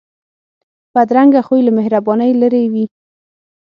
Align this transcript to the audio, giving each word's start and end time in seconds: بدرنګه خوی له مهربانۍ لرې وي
بدرنګه 0.95 1.41
خوی 1.47 1.61
له 1.67 1.71
مهربانۍ 1.77 2.31
لرې 2.41 2.63
وي 2.73 2.85